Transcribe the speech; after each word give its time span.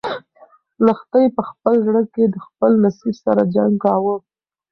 لښتې 0.85 1.23
په 1.35 1.41
خپل 1.49 1.73
زړه 1.87 2.03
کې 2.13 2.23
د 2.33 2.35
خپل 2.45 2.71
نصیب 2.83 3.15
سره 3.25 3.41
جنګ 3.55 3.73
کاوه. 3.83 4.15